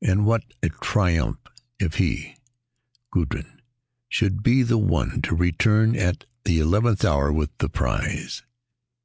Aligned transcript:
And 0.00 0.26
what 0.26 0.42
a 0.60 0.70
triumph 0.70 1.38
if 1.78 1.94
he, 1.94 2.34
Guldran, 3.12 3.62
should 4.08 4.42
be 4.42 4.64
the 4.64 4.76
one 4.76 5.22
to 5.22 5.36
return 5.36 5.94
at 5.94 6.24
the 6.42 6.58
eleventh 6.58 7.04
hour 7.04 7.32
with 7.32 7.56
the 7.58 7.68
prize. 7.68 8.42